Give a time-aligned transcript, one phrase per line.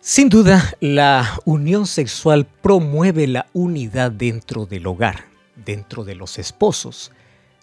[0.00, 5.24] Sin duda, la unión sexual promueve la unidad dentro del hogar,
[5.56, 7.10] dentro de los esposos.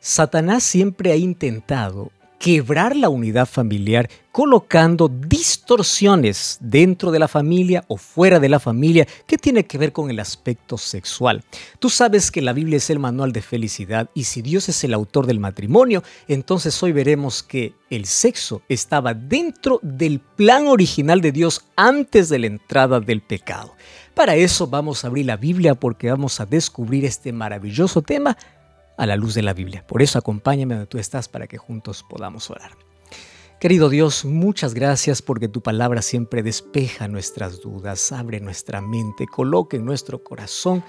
[0.02, 7.96] Satanás siempre ha intentado quebrar la unidad familiar colocando distorsiones dentro de la familia o
[7.96, 11.41] fuera de la familia que tiene que ver con el aspecto sexual.
[11.79, 14.94] Tú sabes que la Biblia es el manual de felicidad y si Dios es el
[14.94, 21.31] autor del matrimonio, entonces hoy veremos que el sexo estaba dentro del plan original de
[21.31, 23.74] Dios antes de la entrada del pecado.
[24.13, 28.38] Para eso vamos a abrir la Biblia porque vamos a descubrir este maravilloso tema
[28.97, 29.85] a la luz de la Biblia.
[29.88, 32.72] Por eso acompáñame donde tú estás para que juntos podamos orar.
[33.59, 39.78] Querido Dios, muchas gracias porque tu palabra siempre despeja nuestras dudas, abre nuestra mente, coloca
[39.78, 40.83] en nuestro corazón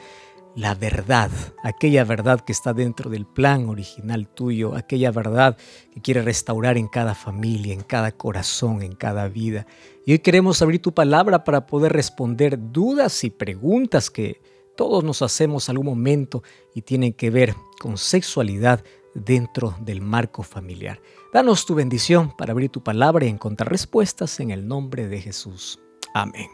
[0.56, 1.30] la verdad,
[1.62, 5.58] aquella verdad que está dentro del plan original tuyo, aquella verdad
[5.92, 9.66] que quiere restaurar en cada familia, en cada corazón, en cada vida.
[10.06, 14.40] Y hoy queremos abrir tu palabra para poder responder dudas y preguntas que
[14.78, 16.42] todos nos hacemos algún momento
[16.74, 18.84] y tienen que ver con sexualidad
[19.14, 21.00] dentro del marco familiar.
[21.32, 25.78] Danos tu bendición para abrir tu palabra y encontrar respuestas en el nombre de Jesús.
[26.14, 26.48] Amén.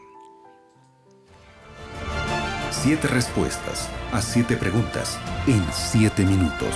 [2.71, 6.75] Siete respuestas a siete preguntas en siete minutos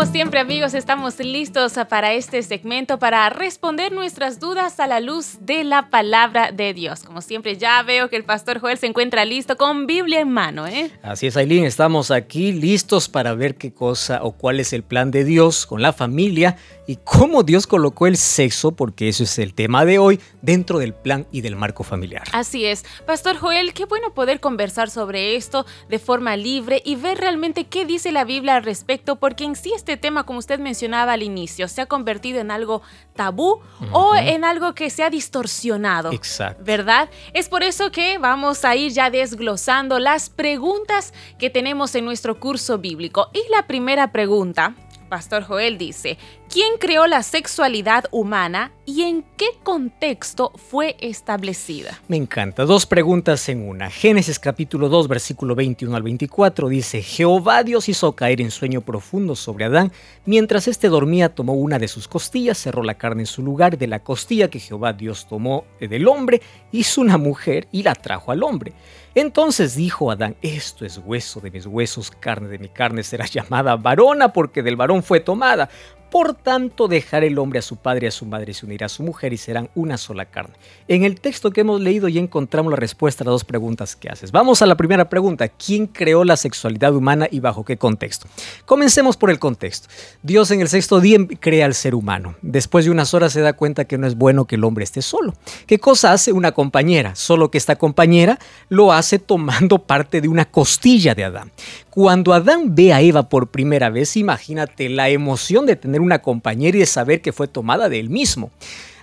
[0.00, 5.36] como siempre amigos, estamos listos para este segmento para responder nuestras dudas a la luz
[5.42, 7.02] de la palabra de Dios.
[7.02, 10.66] Como siempre ya veo que el pastor Joel se encuentra listo con Biblia en mano.
[10.66, 10.90] ¿eh?
[11.02, 15.10] Así es, Aileen, estamos aquí listos para ver qué cosa o cuál es el plan
[15.10, 16.56] de Dios con la familia
[16.90, 20.92] y cómo Dios colocó el sexo, porque eso es el tema de hoy, dentro del
[20.92, 22.24] plan y del marco familiar.
[22.32, 22.84] Así es.
[23.06, 27.84] Pastor Joel, qué bueno poder conversar sobre esto de forma libre y ver realmente qué
[27.84, 31.68] dice la Biblia al respecto, porque en sí este tema, como usted mencionaba al inicio,
[31.68, 32.82] se ha convertido en algo
[33.14, 33.60] tabú
[33.92, 36.12] o en algo que se ha distorsionado.
[36.12, 36.62] Exacto.
[36.64, 37.08] ¿Verdad?
[37.32, 42.38] Es por eso que vamos a ir ya desglosando las preguntas que tenemos en nuestro
[42.38, 43.30] curso bíblico.
[43.32, 44.74] Y la primera pregunta
[45.10, 46.18] Pastor Joel dice,
[46.48, 52.00] ¿quién creó la sexualidad humana y en qué contexto fue establecida?
[52.06, 52.64] Me encanta.
[52.64, 53.90] Dos preguntas en una.
[53.90, 59.34] Génesis capítulo 2, versículo 21 al 24 dice, Jehová Dios hizo caer en sueño profundo
[59.34, 59.90] sobre Adán.
[60.26, 63.88] Mientras éste dormía, tomó una de sus costillas, cerró la carne en su lugar, de
[63.88, 66.40] la costilla que Jehová Dios tomó del hombre,
[66.70, 68.74] hizo una mujer y la trajo al hombre.
[69.14, 73.76] Entonces dijo Adán, esto es hueso de mis huesos, carne de mi carne, será llamada
[73.76, 75.68] varona porque del varón fue tomada.
[76.10, 78.86] Por tanto, dejará el hombre a su padre y a su madre y se unirá
[78.86, 80.54] a su mujer y serán una sola carne.
[80.88, 84.08] En el texto que hemos leído ya encontramos la respuesta a las dos preguntas que
[84.08, 84.32] haces.
[84.32, 85.48] Vamos a la primera pregunta.
[85.48, 88.26] ¿Quién creó la sexualidad humana y bajo qué contexto?
[88.64, 89.88] Comencemos por el contexto.
[90.22, 92.34] Dios en el sexto día crea al ser humano.
[92.42, 95.02] Después de unas horas se da cuenta que no es bueno que el hombre esté
[95.02, 95.34] solo.
[95.66, 97.14] ¿Qué cosa hace una compañera?
[97.14, 101.52] Solo que esta compañera lo hace tomando parte de una costilla de Adán.
[101.90, 106.76] Cuando Adán ve a Eva por primera vez, imagínate la emoción de tener una compañera
[106.76, 108.50] y de saber que fue tomada de él mismo.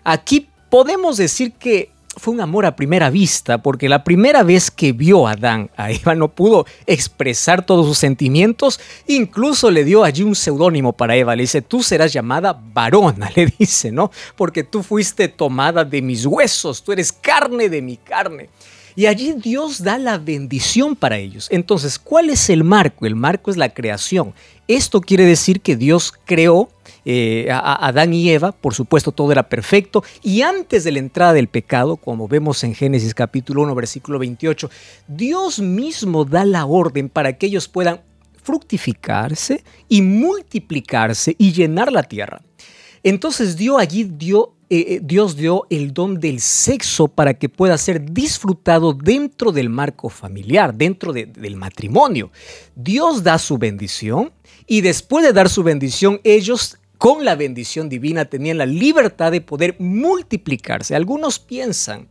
[0.05, 4.91] Aquí podemos decir que fue un amor a primera vista, porque la primera vez que
[4.91, 10.23] vio a Adán a Eva no pudo expresar todos sus sentimientos, incluso le dio allí
[10.23, 14.11] un seudónimo para Eva, le dice, tú serás llamada varona, le dice, ¿no?
[14.35, 18.49] Porque tú fuiste tomada de mis huesos, tú eres carne de mi carne.
[18.97, 21.49] Y allí Dios da la bendición para ellos.
[21.51, 23.05] Entonces, ¿cuál es el marco?
[23.05, 24.33] El marco es la creación.
[24.67, 26.71] Esto quiere decir que Dios creó
[27.05, 31.33] eh, a Adán y Eva, por supuesto todo era perfecto, y antes de la entrada
[31.33, 34.67] del pecado, como vemos en Génesis capítulo 1, versículo 28,
[35.07, 38.01] Dios mismo da la orden para que ellos puedan
[38.41, 42.41] fructificarse y multiplicarse y llenar la tierra.
[43.03, 47.77] Entonces Dios allí dio eh, eh, Dios dio el don del sexo para que pueda
[47.77, 52.31] ser disfrutado dentro del marco familiar, dentro del matrimonio.
[52.75, 54.31] Dios da su bendición
[54.65, 59.41] y después de dar su bendición, ellos con la bendición divina tenían la libertad de
[59.41, 60.95] poder multiplicarse.
[60.95, 62.07] Algunos piensan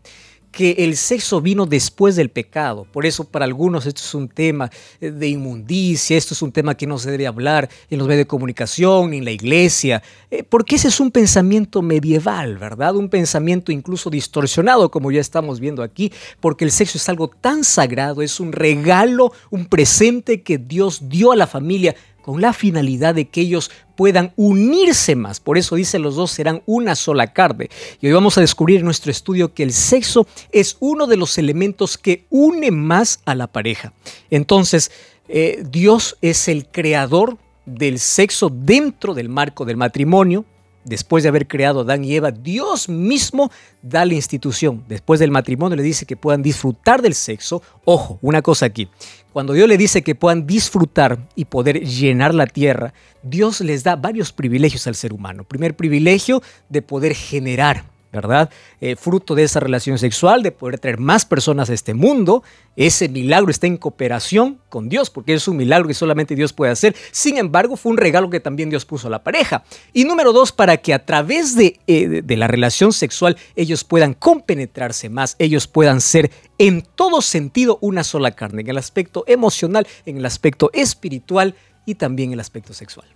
[0.56, 2.86] que el sexo vino después del pecado.
[2.90, 4.70] Por eso para algunos esto es un tema
[5.02, 8.22] eh, de inmundicia, esto es un tema que no se debe hablar en los medios
[8.22, 12.96] de comunicación, ni en la iglesia, eh, porque ese es un pensamiento medieval, ¿verdad?
[12.96, 16.10] Un pensamiento incluso distorsionado, como ya estamos viendo aquí,
[16.40, 21.32] porque el sexo es algo tan sagrado, es un regalo, un presente que Dios dio
[21.32, 21.94] a la familia
[22.26, 25.38] con la finalidad de que ellos puedan unirse más.
[25.38, 27.70] Por eso dice los dos serán una sola carne.
[28.00, 31.38] Y hoy vamos a descubrir en nuestro estudio que el sexo es uno de los
[31.38, 33.92] elementos que une más a la pareja.
[34.28, 34.90] Entonces,
[35.28, 40.44] eh, Dios es el creador del sexo dentro del marco del matrimonio,
[40.86, 43.50] después de haber creado a Adán y Eva, Dios mismo
[43.82, 44.84] da la institución.
[44.88, 47.62] Después del matrimonio le dice que puedan disfrutar del sexo.
[47.84, 48.88] Ojo, una cosa aquí.
[49.32, 53.96] Cuando Dios le dice que puedan disfrutar y poder llenar la tierra, Dios les da
[53.96, 55.44] varios privilegios al ser humano.
[55.44, 58.50] Primer privilegio de poder generar ¿verdad?
[58.80, 62.42] Eh, fruto de esa relación sexual, de poder traer más personas a este mundo.
[62.76, 66.72] Ese milagro está en cooperación con Dios, porque es un milagro que solamente Dios puede
[66.72, 66.94] hacer.
[67.10, 69.64] Sin embargo, fue un regalo que también Dios puso a la pareja.
[69.92, 74.14] Y número dos, para que a través de, eh, de la relación sexual ellos puedan
[74.14, 79.86] compenetrarse más, ellos puedan ser en todo sentido una sola carne, en el aspecto emocional,
[80.06, 83.06] en el aspecto espiritual y también en el aspecto sexual.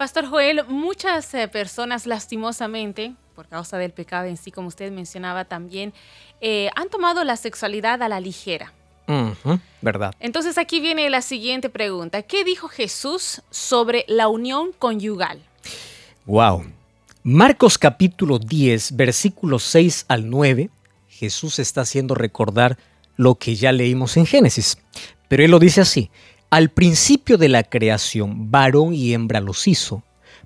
[0.00, 5.46] Pastor Joel, muchas eh, personas lastimosamente por causa del pecado en sí, como usted mencionaba
[5.46, 5.94] también,
[6.42, 8.74] eh, han tomado la sexualidad a la ligera.
[9.80, 10.14] ¿Verdad?
[10.20, 12.20] Entonces aquí viene la siguiente pregunta.
[12.20, 15.40] ¿Qué dijo Jesús sobre la unión conyugal?
[16.26, 16.66] Wow.
[17.22, 20.68] Marcos capítulo 10, versículos 6 al 9,
[21.08, 22.76] Jesús está haciendo recordar
[23.16, 24.76] lo que ya leímos en Génesis.
[25.28, 26.10] Pero él lo dice así,
[26.50, 30.02] al principio de la creación, varón y hembra los hizo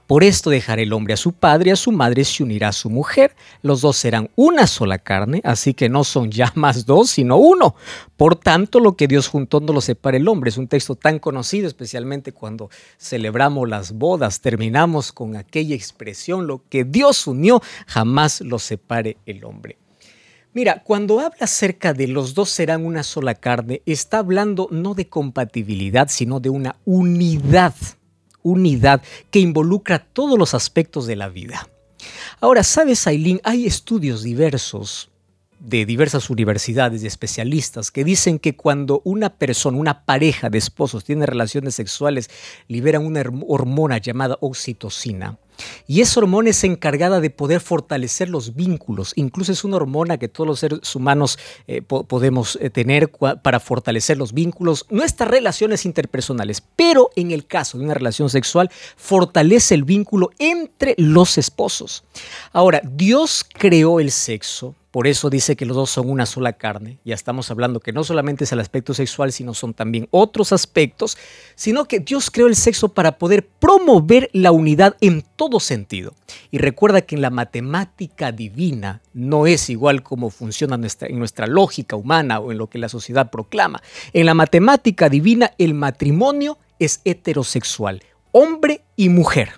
[0.06, 2.73] Por esto dejará el hombre a su padre y a su madre se unirá a
[2.73, 3.34] su mujer.
[3.62, 7.75] Los dos serán una sola carne, así que no son ya más dos, sino uno.
[8.18, 10.50] Por tanto, lo que Dios juntó no lo separa el hombre.
[10.50, 12.68] Es un texto tan conocido, especialmente cuando
[12.99, 14.40] celebramos las bodas.
[14.40, 19.78] Terminamos con aquella expresión, lo que Dios unió, jamás lo separe el hombre.
[20.52, 25.08] Mira, cuando habla acerca de los dos serán una sola carne, está hablando no de
[25.08, 27.75] compatibilidad, sino de una unidad
[28.44, 31.68] unidad que involucra todos los aspectos de la vida.
[32.40, 33.40] Ahora, ¿sabes, Aileen?
[33.42, 35.10] Hay estudios diversos
[35.58, 41.04] de diversas universidades y especialistas que dicen que cuando una persona, una pareja de esposos
[41.04, 42.28] tiene relaciones sexuales,
[42.68, 45.38] liberan una hormona llamada oxitocina.
[45.87, 49.12] Y esa hormona es encargada de poder fortalecer los vínculos.
[49.16, 53.11] Incluso es una hormona que todos los seres humanos eh, podemos eh, tener
[53.42, 56.62] para fortalecer los vínculos, nuestras relaciones interpersonales.
[56.76, 62.04] Pero en el caso de una relación sexual, fortalece el vínculo entre los esposos.
[62.52, 67.00] Ahora, Dios creó el sexo por eso dice que los dos son una sola carne.
[67.04, 71.18] Ya estamos hablando que no solamente es el aspecto sexual, sino son también otros aspectos,
[71.56, 76.14] sino que Dios creó el sexo para poder promover la unidad en todo sentido.
[76.52, 81.48] Y recuerda que en la matemática divina no es igual como funciona nuestra, en nuestra
[81.48, 83.82] lógica humana o en lo que la sociedad proclama.
[84.12, 89.54] En la matemática divina el matrimonio es heterosexual, hombre y mujer.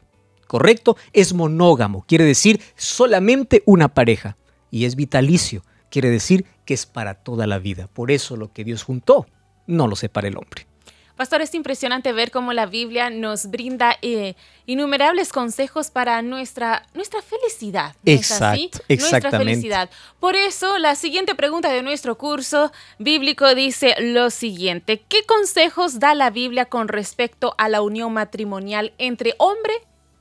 [0.47, 0.97] ¿Correcto?
[1.13, 4.39] Es monógamo, quiere decir solamente una pareja
[4.71, 5.63] y es vitalicio.
[5.91, 7.89] Quiere decir que es para toda la vida.
[7.89, 9.27] Por eso lo que Dios juntó
[9.67, 10.67] no lo separa el hombre.
[11.17, 14.35] Pastor, es impresionante ver cómo la Biblia nos brinda eh,
[14.67, 17.97] innumerables consejos para nuestra, nuestra felicidad.
[18.05, 19.89] Exacto, Nuestra felicidad.
[20.21, 25.03] Por eso, la siguiente pregunta de nuestro curso bíblico dice lo siguiente.
[25.09, 29.73] ¿Qué consejos da la Biblia con respecto a la unión matrimonial entre hombre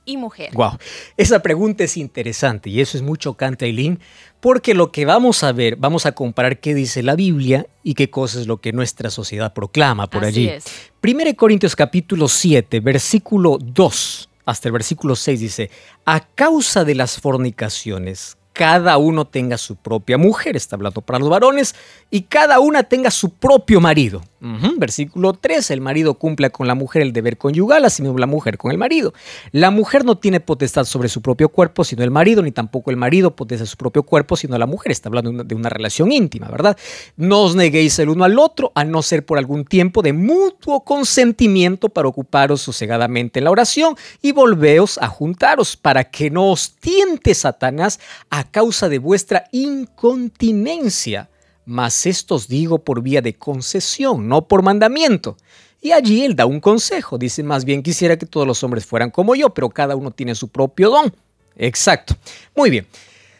[0.06, 0.48] y mujer?
[0.54, 0.78] Wow,
[1.18, 4.00] esa pregunta es interesante y eso es muy chocante, Eileen,
[4.46, 8.10] porque lo que vamos a ver, vamos a comparar qué dice la Biblia y qué
[8.10, 10.48] cosa es lo que nuestra sociedad proclama por Así allí.
[10.50, 10.66] Es.
[11.02, 15.70] 1 Corintios capítulo 7, versículo 2 hasta el versículo 6 dice,
[16.04, 21.28] a causa de las fornicaciones, cada uno tenga su propia mujer, está hablando para los
[21.28, 21.74] varones,
[22.10, 24.22] y cada una tenga su propio marido.
[24.78, 28.58] Versículo 3, el marido cumpla con la mujer el deber conyugal, así mismo la mujer
[28.58, 29.12] con el marido.
[29.50, 32.96] La mujer no tiene potestad sobre su propio cuerpo, sino el marido, ni tampoco el
[32.96, 34.92] marido potestad su propio cuerpo, sino la mujer.
[34.92, 36.76] Está hablando de una, relación íntima, ¿verdad?
[37.16, 40.84] No os neguéis el uno al otro, a no ser por algún tiempo de mutuo
[40.84, 46.76] consentimiento para ocuparos sosegadamente en la oración y volveos a juntaros, para que no os
[46.76, 47.98] tiente Satanás
[48.30, 51.28] a causa de vuestra incontinencia
[51.66, 55.36] mas esto os digo por vía de concesión, no por mandamiento.
[55.82, 59.10] Y allí él da un consejo, dice más bien quisiera que todos los hombres fueran
[59.10, 61.12] como yo, pero cada uno tiene su propio don.
[61.56, 62.14] Exacto.
[62.54, 62.86] Muy bien.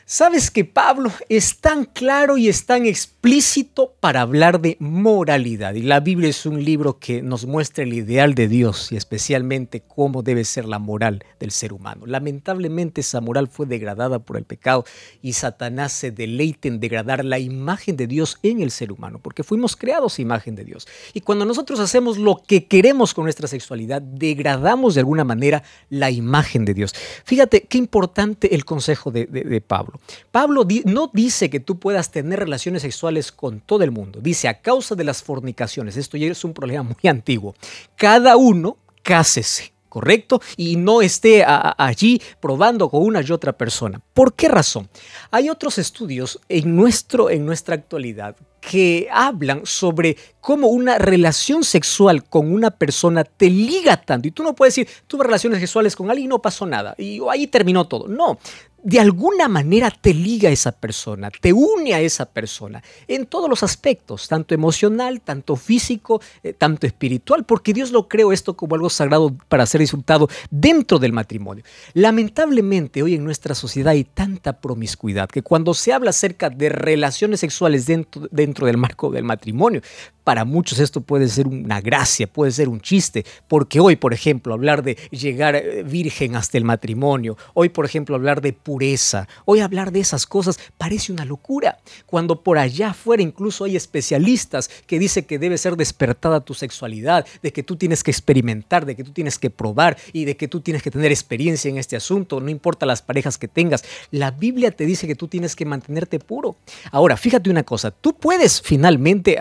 [0.08, 5.74] Sabes que Pablo es tan claro y es tan explícito para hablar de moralidad.
[5.74, 9.80] Y la Biblia es un libro que nos muestra el ideal de Dios y especialmente
[9.80, 12.06] cómo debe ser la moral del ser humano.
[12.06, 14.84] Lamentablemente esa moral fue degradada por el pecado
[15.22, 19.42] y Satanás se deleita en degradar la imagen de Dios en el ser humano, porque
[19.42, 20.86] fuimos creados imagen de Dios.
[21.14, 26.12] Y cuando nosotros hacemos lo que queremos con nuestra sexualidad, degradamos de alguna manera la
[26.12, 26.94] imagen de Dios.
[27.24, 29.95] Fíjate qué importante el consejo de, de Pablo.
[30.30, 30.66] Pablo.
[30.84, 34.20] no dice que tú puedas tener relaciones sexuales con todo el mundo.
[34.20, 35.96] Dice a causa de las fornicaciones.
[35.96, 37.54] Esto ya es un problema muy antiguo.
[37.96, 39.76] Cada uno cásese.
[39.96, 40.42] ¿correcto?
[40.58, 43.98] Y no esté allí probando con una y otra persona.
[44.12, 44.90] ¿Por qué razón?
[45.30, 48.36] Hay otros estudios en, nuestro, en nuestra actualidad
[48.68, 54.26] que hablan sobre cómo una relación sexual con una persona te liga tanto.
[54.26, 56.96] Y tú no puedes decir, tuve relaciones sexuales con alguien y no pasó nada.
[56.98, 58.08] Y ahí terminó todo.
[58.08, 58.38] No,
[58.86, 63.50] de alguna manera te liga a esa persona, te une a esa persona en todos
[63.50, 68.76] los aspectos, tanto emocional, tanto físico, eh, tanto espiritual, porque Dios lo creó esto como
[68.76, 71.64] algo sagrado para ser disfrutado dentro del matrimonio.
[71.94, 77.40] Lamentablemente hoy en nuestra sociedad hay tanta promiscuidad que cuando se habla acerca de relaciones
[77.40, 79.82] sexuales dentro, dentro del marco del matrimonio,
[80.26, 84.54] para muchos esto puede ser una gracia, puede ser un chiste, porque hoy, por ejemplo,
[84.54, 89.60] hablar de llegar eh, virgen hasta el matrimonio, hoy, por ejemplo, hablar de pureza, hoy
[89.60, 94.98] hablar de esas cosas parece una locura, cuando por allá afuera incluso hay especialistas que
[94.98, 99.04] dicen que debe ser despertada tu sexualidad, de que tú tienes que experimentar, de que
[99.04, 102.40] tú tienes que probar y de que tú tienes que tener experiencia en este asunto,
[102.40, 103.84] no importa las parejas que tengas.
[104.10, 106.56] La Biblia te dice que tú tienes que mantenerte puro.
[106.90, 109.38] Ahora, fíjate una cosa, tú puedes finalmente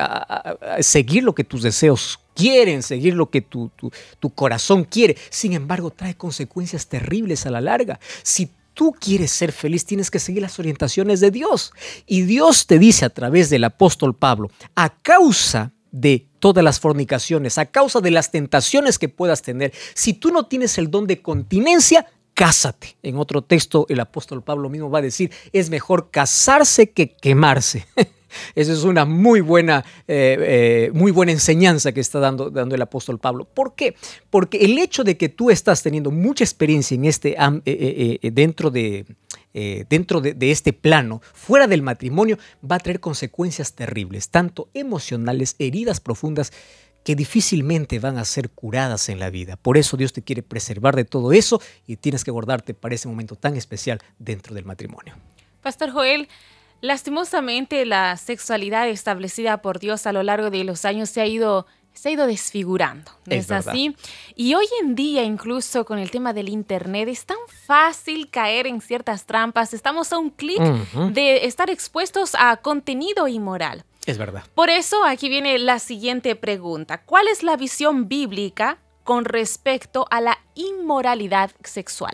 [0.82, 3.72] seguir lo que tus deseos quieren seguir lo que tu,
[4.20, 5.18] tu, corazón quiere.
[5.30, 8.00] Sin embargo, trae consecuencias terribles a la larga.
[8.22, 11.72] Si tú quieres ser feliz, tienes que seguir las orientaciones de Dios.
[12.06, 17.58] Y Dios te dice a través del apóstol Pablo, a causa de todas las fornicaciones,
[17.58, 21.22] a causa de las tentaciones que puedas tener, si tú no tienes el don de
[21.22, 22.98] continencia, cásate.
[23.02, 27.88] En otro texto, el apóstol Pablo mismo va a decir, es mejor casarse que quemarse.
[28.56, 32.82] Esa es una muy buena, eh, eh, muy buena enseñanza que está dando, dando el
[32.82, 33.46] apóstol Pablo.
[33.46, 33.96] ¿Por qué?
[34.30, 39.06] Porque el hecho de que tú estás teniendo mucha experiencia en este, eh, dentro de,
[39.90, 42.38] dentro de, este plano, fuera del matrimonio,
[42.70, 46.52] va a traer consecuencias terribles, tanto emocionales, heridas profundas,
[47.06, 49.58] que difícilmente van a ser curadas en la vida.
[49.58, 53.08] Por eso Dios te quiere preservar de todo eso y tienes que guardarte para ese
[53.08, 55.16] momento tan especial dentro del matrimonio.
[55.62, 56.28] Pastor Joel,
[56.82, 61.66] lastimosamente la sexualidad establecida por Dios a lo largo de los años se ha ido
[61.96, 63.96] se ha ido desfigurando, es, así?
[64.36, 68.82] Y hoy en día, incluso con el tema del Internet, es tan fácil caer en
[68.82, 69.74] ciertas trampas.
[69.74, 70.62] Estamos a un clic
[71.14, 73.86] de estar expuestos a contenido inmoral.
[74.06, 74.44] Es verdad.
[74.54, 77.02] Por eso aquí viene la siguiente pregunta.
[77.02, 82.14] ¿Cuál es la visión bíblica con respecto a la inmoralidad sexual?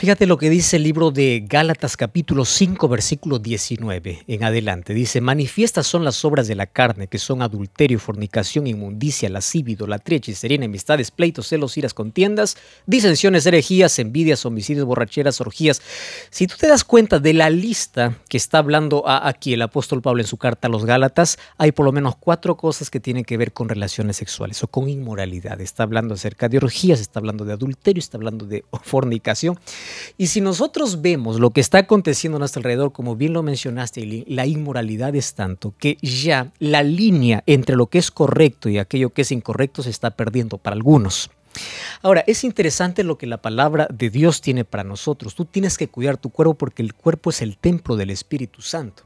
[0.00, 4.94] Fíjate lo que dice el libro de Gálatas capítulo 5 versículo 19 en adelante.
[4.94, 10.16] Dice, manifiestas son las obras de la carne, que son adulterio, fornicación, inmundicia, lascivia, idolatría,
[10.16, 15.82] hechicería, enemistades, pleitos, celos, iras, contiendas, disensiones, herejías, envidias, homicidios, borracheras, orgías.
[16.30, 20.22] Si tú te das cuenta de la lista que está hablando aquí el apóstol Pablo
[20.22, 23.36] en su carta a los Gálatas, hay por lo menos cuatro cosas que tienen que
[23.36, 25.60] ver con relaciones sexuales o con inmoralidad.
[25.60, 29.58] Está hablando acerca de orgías, está hablando de adulterio, está hablando de fornicación.
[30.18, 34.24] Y si nosotros vemos lo que está aconteciendo a nuestro alrededor, como bien lo mencionaste,
[34.26, 39.10] la inmoralidad es tanto que ya la línea entre lo que es correcto y aquello
[39.10, 41.30] que es incorrecto se está perdiendo para algunos.
[42.02, 45.34] Ahora, es interesante lo que la palabra de Dios tiene para nosotros.
[45.34, 49.02] Tú tienes que cuidar tu cuerpo porque el cuerpo es el templo del Espíritu Santo.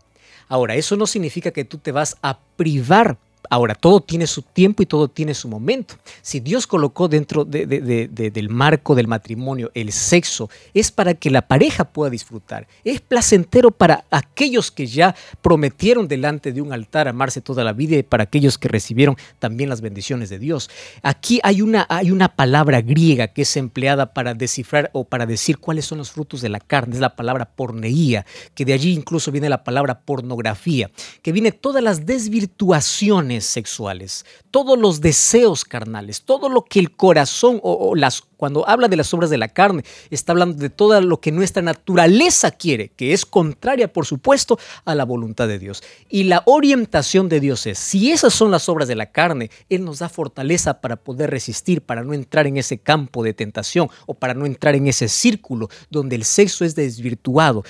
[0.48, 3.16] Ahora, eso no significa que tú te vas a privar
[3.50, 5.96] Ahora, todo tiene su tiempo y todo tiene su momento.
[6.22, 11.84] Si Dios colocó dentro del marco del matrimonio el sexo, es para que la pareja
[11.84, 12.66] pueda disfrutar.
[12.84, 17.96] Es placentero para aquellos que ya prometieron delante de un altar amarse toda la vida
[17.96, 20.70] y para aquellos que recibieron también las bendiciones de Dios.
[21.02, 25.58] Aquí hay una, hay una palabra griega que es empleada para descifrar o para decir
[25.58, 26.94] cuáles son los frutos de la carne.
[26.94, 30.90] Es la palabra porneía, que de allí incluso viene la palabra pornografía,
[31.22, 37.60] que viene todas las desvirtuaciones sexuales, todos los deseos carnales, todo lo que el corazón
[37.62, 41.18] o, las cuando habla de las obras de la carne, está hablando de todo lo
[41.18, 45.82] que nuestra naturaleza quiere, que es contraria, por supuesto, a la voluntad de Dios.
[46.10, 49.84] Y la orientación de Dios es, si esas son las obras de la carne, Él
[49.84, 54.12] nos da fortaleza para poder resistir, para no entrar en ese campo de tentación o
[54.12, 57.64] para no entrar en ese círculo donde el sexo es desvirtuado,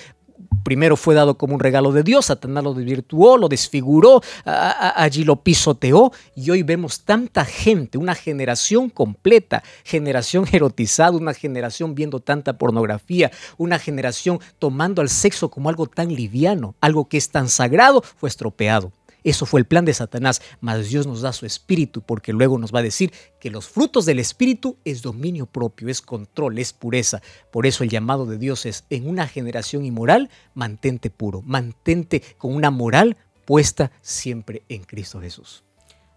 [0.64, 5.36] primero fue dado como un regalo de Dios, Satanás lo desvirtuó, lo desfiguró, allí lo
[5.36, 12.58] pisoteó y hoy vemos tanta gente, una generación completa, generación erotizada, una generación viendo tanta
[12.58, 18.02] pornografía, una generación tomando al sexo como algo tan liviano, algo que es tan sagrado,
[18.02, 18.90] fue estropeado.
[19.24, 22.74] Eso fue el plan de Satanás, mas Dios nos da su espíritu porque luego nos
[22.74, 27.22] va a decir que los frutos del espíritu es dominio propio, es control, es pureza.
[27.50, 32.54] Por eso el llamado de Dios es en una generación inmoral, mantente puro, mantente con
[32.54, 35.64] una moral puesta siempre en Cristo Jesús.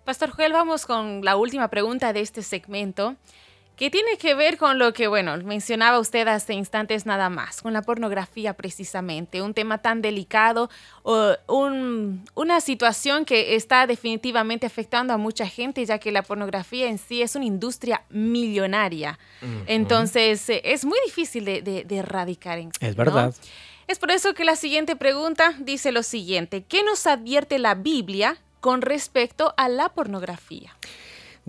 [0.04, 3.16] Pastor Joel, vamos con la última pregunta de este segmento
[3.78, 7.74] que tiene que ver con lo que, bueno, mencionaba usted hace instantes nada más, con
[7.74, 10.72] la pornografía precisamente, un tema tan delicado,
[11.04, 17.22] una situación que está definitivamente afectando a mucha gente, ya que la pornografía en sí
[17.22, 19.20] es una industria millonaria.
[19.68, 22.58] Entonces, eh, es muy difícil de, erradicar.
[22.58, 23.34] En es verdad.
[23.88, 28.38] Es por eso que la siguiente pregunta dice lo siguiente, ¿qué nos advierte la Biblia
[28.60, 30.76] con respecto a la pornografía?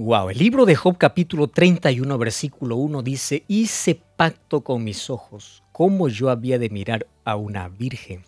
[0.01, 5.65] Wow, el libro de Job capítulo 31 versículo 1 dice, hice pacto con mis ojos,
[5.73, 8.23] como yo había de mirar a una virgen.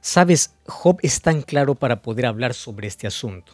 [0.00, 3.52] Sabes, Job es tan claro para poder hablar sobre este asunto.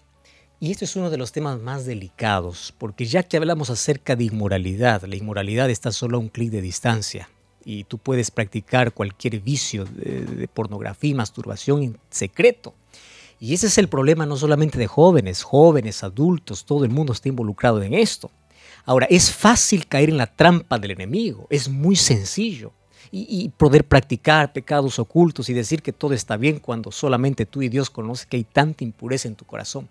[0.61, 4.27] Y este es uno de los temas más delicados, porque ya que hablamos acerca de
[4.27, 7.29] inmoralidad, la inmoralidad está solo a un clic de distancia
[7.65, 12.77] y tú puedes practicar cualquier vicio de, de pornografía y masturbación en secreto.
[13.43, 17.31] Y ese es el problema no solamente de jóvenes, jóvenes, adultos, todo el mundo está
[17.31, 18.31] involucrado en esto.
[18.85, 22.75] Ahora, es fácil caer en la trampa del enemigo, es muy sencillo.
[23.11, 27.69] Y, poder practicar pecados ocultos y decir que todo está bien cuando solamente tú y
[27.69, 29.89] Dios conocen que hay tanta impureza en tu corazón.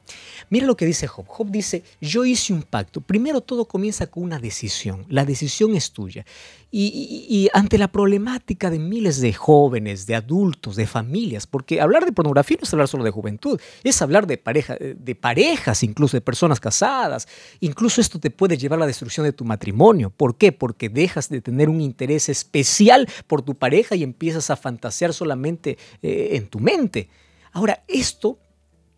[0.50, 1.26] Mira lo que dice Job.
[1.28, 3.02] Job dice, yo hice un pacto.
[3.02, 5.06] Primero todo comienza con una decisión.
[5.10, 6.26] La decisión es tuya.
[6.72, 12.12] Y, ante la problemática de miles de jóvenes, de adultos, de familias, porque hablar de
[12.12, 16.22] pornografía no es hablar solo de juventud, es hablar de, pareja, de parejas, incluso de
[16.22, 17.28] personas casadas.
[17.60, 20.12] Incluso esto te puede llevar a la destrucción de tu matrimonio.
[20.12, 20.52] ¿Por qué?
[20.52, 25.78] Porque dejas de tener un interés especial por tu pareja y empiezas a fantasear solamente
[26.02, 27.10] eh, en tu mente.
[27.52, 28.40] Ahora, esto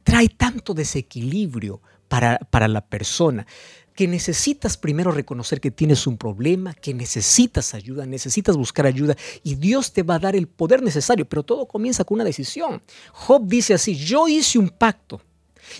[0.03, 3.45] trae tanto desequilibrio para, para la persona
[3.95, 9.55] que necesitas primero reconocer que tienes un problema, que necesitas ayuda, necesitas buscar ayuda y
[9.55, 12.81] Dios te va a dar el poder necesario, pero todo comienza con una decisión.
[13.11, 15.21] Job dice así, yo hice un pacto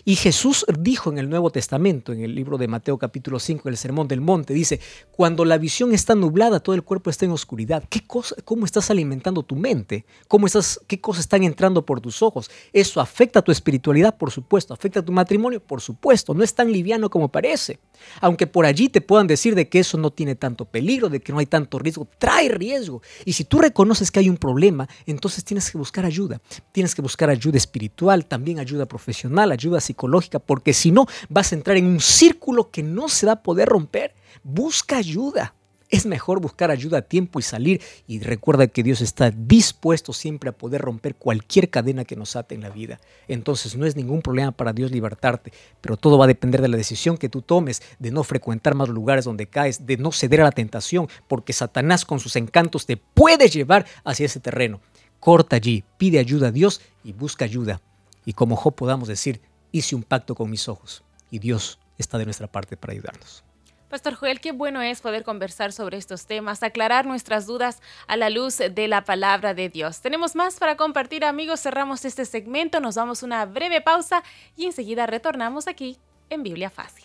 [0.05, 3.77] y Jesús dijo en el Nuevo Testamento, en el libro de Mateo capítulo 5, el
[3.77, 4.79] Sermón del Monte, dice,
[5.11, 7.83] cuando la visión está nublada, todo el cuerpo está en oscuridad.
[7.89, 10.05] ¿Qué cosa, ¿Cómo estás alimentando tu mente?
[10.27, 12.49] ¿Cómo estás, ¿Qué cosas están entrando por tus ojos?
[12.73, 14.73] Eso afecta a tu espiritualidad, por supuesto.
[14.73, 16.33] Afecta a tu matrimonio, por supuesto.
[16.33, 17.79] No es tan liviano como parece.
[18.19, 21.31] Aunque por allí te puedan decir de que eso no tiene tanto peligro, de que
[21.31, 23.01] no hay tanto riesgo, trae riesgo.
[23.25, 26.41] Y si tú reconoces que hay un problema, entonces tienes que buscar ayuda.
[26.71, 31.55] Tienes que buscar ayuda espiritual, también ayuda profesional, ayuda psicológica, porque si no vas a
[31.55, 34.13] entrar en un círculo que no se va a poder romper.
[34.43, 35.53] Busca ayuda.
[35.89, 37.81] Es mejor buscar ayuda a tiempo y salir.
[38.07, 42.55] Y recuerda que Dios está dispuesto siempre a poder romper cualquier cadena que nos ate
[42.55, 43.01] en la vida.
[43.27, 46.77] Entonces no es ningún problema para Dios libertarte, pero todo va a depender de la
[46.77, 50.45] decisión que tú tomes, de no frecuentar más lugares donde caes, de no ceder a
[50.45, 54.79] la tentación, porque Satanás con sus encantos te puede llevar hacia ese terreno.
[55.19, 57.81] Corta allí, pide ayuda a Dios y busca ayuda.
[58.23, 62.25] Y como Job podamos decir, hice un pacto con mis ojos y Dios está de
[62.25, 63.43] nuestra parte para ayudarnos.
[63.91, 68.29] Pastor Joel, qué bueno es poder conversar sobre estos temas, aclarar nuestras dudas a la
[68.29, 69.99] luz de la palabra de Dios.
[69.99, 71.59] Tenemos más para compartir, amigos.
[71.59, 74.23] Cerramos este segmento, nos damos una breve pausa
[74.55, 75.97] y enseguida retornamos aquí
[76.29, 77.03] en Biblia Fácil.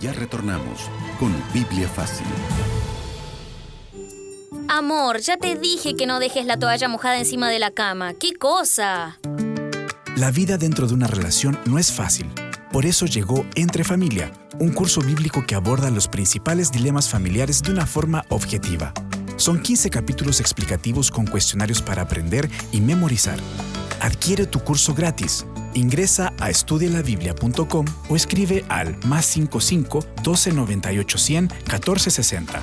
[0.00, 2.26] Ya retornamos con Biblia Fácil.
[4.68, 8.14] Amor, ya te dije que no dejes la toalla mojada encima de la cama.
[8.14, 9.18] ¿Qué cosa?
[10.20, 12.30] La vida dentro de una relación no es fácil.
[12.70, 17.70] Por eso llegó Entre Familia, un curso bíblico que aborda los principales dilemas familiares de
[17.70, 18.92] una forma objetiva.
[19.36, 23.38] Son 15 capítulos explicativos con cuestionarios para aprender y memorizar.
[24.02, 25.46] Adquiere tu curso gratis.
[25.72, 32.62] Ingresa a estudialabiblia.com o escribe al más 55 12 98 100 14 60.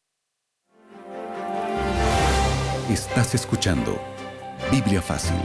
[2.91, 3.97] Estás escuchando
[4.69, 5.37] Biblia Fácil.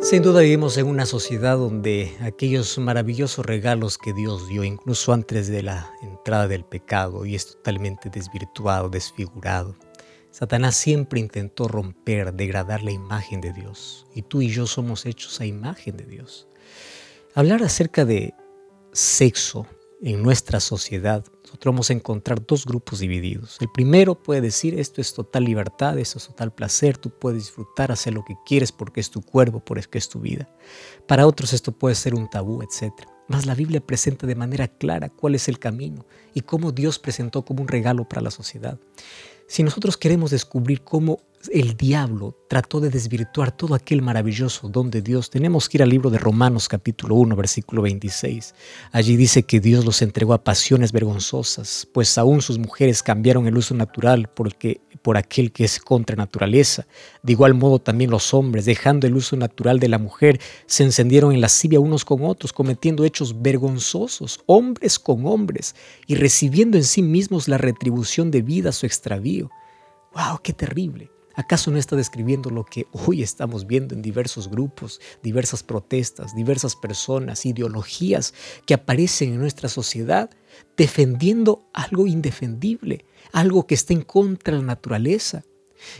[0.00, 5.48] Sin duda vivimos en una sociedad donde aquellos maravillosos regalos que Dios dio, incluso antes
[5.48, 9.76] de la entrada del pecado, y es totalmente desvirtuado, desfigurado.
[10.30, 15.42] Satanás siempre intentó romper, degradar la imagen de Dios, y tú y yo somos hechos
[15.42, 16.48] a imagen de Dios.
[17.34, 18.32] Hablar acerca de
[18.92, 19.66] sexo
[20.02, 23.56] en nuestra sociedad, nosotros vamos a encontrar dos grupos divididos.
[23.60, 27.90] El primero puede decir, esto es total libertad, esto es total placer, tú puedes disfrutar,
[27.90, 30.48] hacer lo que quieres porque es tu cuerpo, porque es tu vida.
[31.08, 32.92] Para otros esto puede ser un tabú, etc.
[33.26, 37.44] Mas la Biblia presenta de manera clara cuál es el camino y cómo Dios presentó
[37.44, 38.78] como un regalo para la sociedad.
[39.48, 45.00] Si nosotros queremos descubrir cómo el diablo trató de desvirtuar todo aquel maravilloso don de
[45.00, 48.54] Dios, tenemos que ir al libro de Romanos capítulo 1, versículo 26.
[48.92, 53.56] Allí dice que Dios los entregó a pasiones vergonzosas, pues aún sus mujeres cambiaron el
[53.56, 56.86] uso natural porque, por aquel que es contra naturaleza.
[57.22, 61.32] De igual modo también los hombres, dejando el uso natural de la mujer, se encendieron
[61.32, 65.74] en lascivia unos con otros, cometiendo hechos vergonzosos, hombres con hombres,
[66.06, 69.50] y recibiendo en sí mismos la retribución debida a su extravío.
[70.12, 70.40] ¡Wow!
[70.42, 71.10] ¡Qué terrible!
[71.34, 76.74] ¿Acaso no está describiendo lo que hoy estamos viendo en diversos grupos, diversas protestas, diversas
[76.74, 78.34] personas, ideologías
[78.66, 80.30] que aparecen en nuestra sociedad
[80.76, 85.44] defendiendo algo indefendible, algo que está en contra de la naturaleza?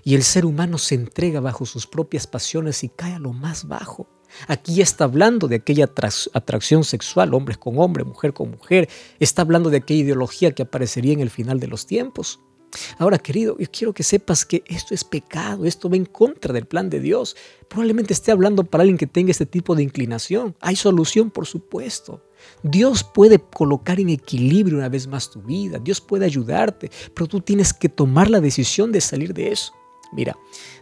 [0.04, 3.66] Y el ser humano se entrega bajo sus propias pasiones y cae a lo más
[3.66, 4.08] bajo.
[4.46, 5.84] Aquí está hablando de aquella
[6.32, 8.88] atracción sexual, hombres con hombre, mujer con mujer.
[9.18, 12.40] Está hablando de aquella ideología que aparecería en el final de los tiempos.
[12.98, 16.66] Ahora, querido, yo quiero que sepas que esto es pecado, esto va en contra del
[16.66, 17.36] plan de Dios.
[17.68, 20.54] Probablemente esté hablando para alguien que tenga este tipo de inclinación.
[20.60, 22.22] Hay solución, por supuesto.
[22.62, 27.40] Dios puede colocar en equilibrio una vez más tu vida, Dios puede ayudarte, pero tú
[27.40, 29.74] tienes que tomar la decisión de salir de eso.
[30.12, 30.36] Mira,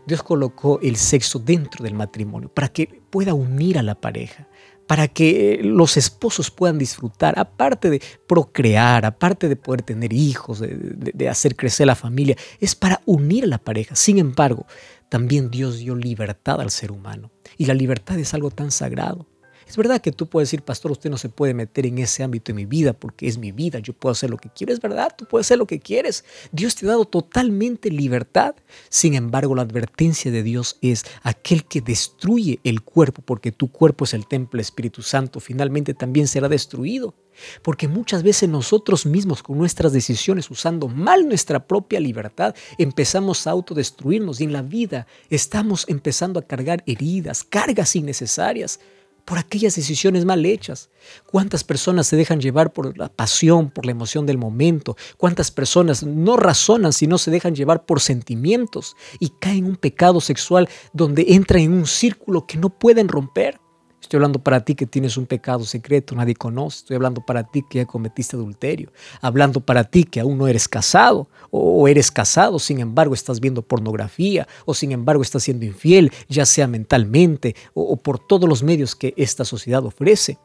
[0.06, 4.48] Dios colocó el sexo dentro del matrimonio para que pueda unir a la pareja,
[4.88, 11.28] para que los esposos puedan disfrutar, aparte de procrear, aparte de poder tener hijos, de,
[11.28, 13.94] hacer crecer la familia, es para unir a la pareja.
[13.94, 14.66] Sin embargo,
[15.10, 19.27] también Dios dio libertad al ser humano y la libertad es algo tan sagrado.
[19.68, 22.46] Es verdad que tú puedes decir, pastor, usted no se puede meter en ese ámbito
[22.46, 24.72] de mi vida porque es mi vida, yo puedo hacer lo que quiero.
[24.72, 26.24] Es verdad, tú puedes hacer lo que quieres.
[26.52, 28.54] Dios te ha dado totalmente libertad.
[28.88, 34.06] Sin embargo, la advertencia de Dios es aquel que destruye el cuerpo, porque tu cuerpo
[34.06, 37.14] es el templo Espíritu Santo, finalmente también será destruido.
[37.62, 43.50] Porque muchas veces nosotros mismos con nuestras decisiones, usando mal nuestra propia libertad, empezamos a
[43.50, 48.80] autodestruirnos y en la vida estamos empezando a cargar heridas, cargas innecesarias
[49.28, 50.88] por aquellas decisiones mal hechas.
[51.26, 54.96] ¿Cuántas personas se dejan llevar por la pasión, por la emoción del momento?
[55.18, 60.22] ¿Cuántas personas no razonan, sino se dejan llevar por sentimientos y caen en un pecado
[60.22, 63.60] sexual donde entran en un círculo que no pueden romper?
[64.00, 66.78] Estoy hablando para ti que tienes un pecado secreto, nadie conoce.
[66.78, 68.92] Estoy hablando para ti que ya cometiste adulterio.
[69.20, 73.62] Hablando para ti que aún no eres casado o eres casado, sin embargo estás viendo
[73.62, 78.62] pornografía o sin embargo estás siendo infiel, ya sea mentalmente o, o por todos los
[78.62, 80.38] medios que esta sociedad ofrece.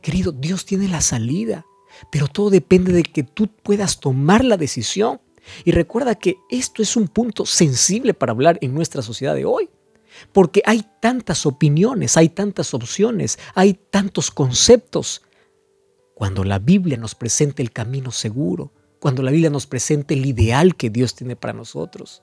[0.00, 1.66] Querido, Dios tiene la salida,
[2.10, 5.20] pero todo depende de que tú puedas tomar la decisión.
[5.64, 9.68] Y recuerda que esto es un punto sensible para hablar en nuestra sociedad de hoy.
[10.32, 15.22] Porque hay tantas opiniones, hay tantas opciones, hay tantos conceptos.
[16.14, 20.76] Cuando la Biblia nos presenta el camino seguro, cuando la Biblia nos presenta el ideal
[20.76, 22.22] que Dios tiene para nosotros,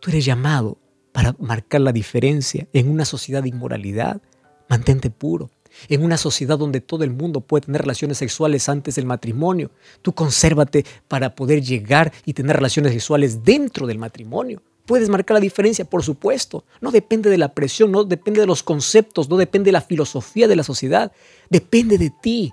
[0.00, 0.78] tú eres llamado
[1.12, 4.22] para marcar la diferencia en una sociedad de inmoralidad.
[4.68, 5.50] Mantente puro.
[5.88, 9.70] En una sociedad donde todo el mundo puede tener relaciones sexuales antes del matrimonio,
[10.02, 14.62] tú consérvate para poder llegar y tener relaciones sexuales dentro del matrimonio.
[14.86, 16.64] Puedes marcar la diferencia, por supuesto.
[16.80, 20.48] No depende de la presión, no depende de los conceptos, no depende de la filosofía
[20.48, 21.12] de la sociedad.
[21.50, 22.52] Depende de ti.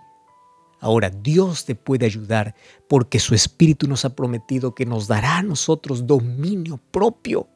[0.80, 2.56] Ahora Dios te puede ayudar
[2.88, 7.48] porque su Espíritu nos ha prometido que nos dará a nosotros dominio propio.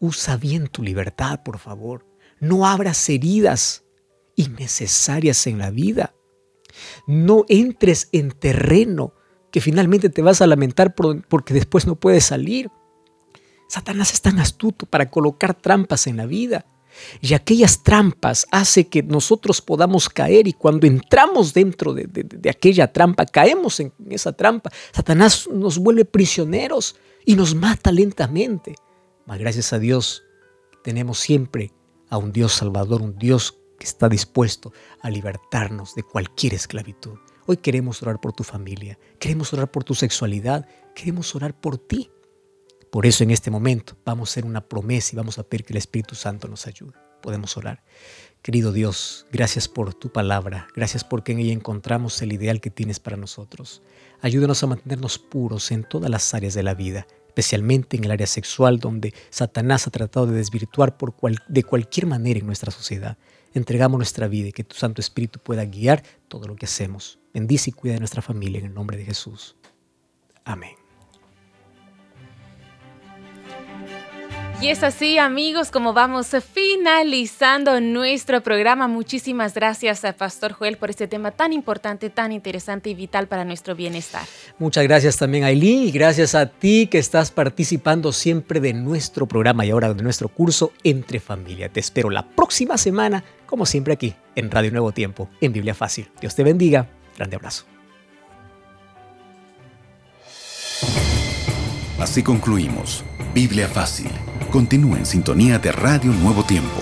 [0.00, 2.04] Usa bien tu libertad, por favor.
[2.40, 3.84] No abras heridas
[4.34, 6.14] innecesarias en la vida.
[7.06, 9.14] No entres en terreno
[9.50, 12.70] que finalmente te vas a lamentar porque después no puedes salir.
[13.68, 16.66] Satanás es tan astuto para colocar trampas en la vida.
[17.20, 22.08] Y aquellas trampas hace que nosotros podamos caer y cuando entramos dentro de,
[22.48, 28.74] aquella trampa, caemos en esa trampa, Satanás nos vuelve prisioneros y nos mata lentamente.
[29.26, 30.22] Mas gracias a Dios
[30.82, 31.72] tenemos siempre
[32.08, 37.18] a un Dios salvador, un Dios que está dispuesto a libertarnos de cualquier esclavitud.
[37.46, 42.10] Hoy queremos orar por tu familia, queremos orar por tu sexualidad, queremos orar por ti.
[42.90, 45.72] Por eso en este momento vamos a hacer una promesa y vamos a pedir que
[45.72, 46.92] el Espíritu Santo nos ayude.
[47.20, 47.82] Podemos orar.
[48.42, 53.00] Querido Dios, gracias por tu palabra, gracias porque en ella encontramos el ideal que tienes
[53.00, 53.82] para nosotros.
[54.20, 58.26] Ayúdanos a mantenernos puros en todas las áreas de la vida, especialmente en el área
[58.26, 61.14] sexual donde Satanás ha tratado de desvirtuar por
[61.48, 63.18] de cualquier manera en nuestra sociedad.
[63.52, 67.18] Entregamos nuestra vida y que tu Santo Espíritu pueda guiar todo lo que hacemos.
[67.34, 69.56] Bendice y cuida de nuestra familia en el nombre de Jesús.
[70.44, 70.85] Amén.
[74.58, 78.88] Y es así, amigos, como vamos finalizando nuestro programa.
[78.88, 83.44] Muchísimas gracias a Pastor Joel por este tema tan importante, tan interesante y vital para
[83.44, 84.22] nuestro bienestar.
[84.58, 89.66] Muchas gracias también, Aileen, y gracias a ti que estás participando siempre de nuestro programa
[89.66, 91.68] y ahora de nuestro curso Entre Familia.
[91.68, 96.08] Te espero la próxima semana, como siempre aquí, en Radio Nuevo Tiempo, en Biblia Fácil.
[96.18, 96.88] Dios te bendiga.
[97.18, 97.66] Grande abrazo.
[101.98, 103.04] Así concluimos.
[103.34, 104.10] Biblia Fácil.
[104.50, 106.80] Continúa en sintonía de Radio Nuevo Tiempo,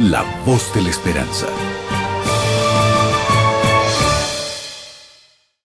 [0.00, 1.46] la voz de la esperanza.